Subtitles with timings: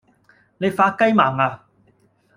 [0.57, 1.63] 你發雞盲呀